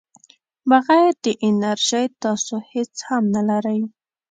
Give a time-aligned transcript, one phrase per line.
[0.69, 3.81] بغیر د انرژۍ تاسو هیڅ هم نه لرئ.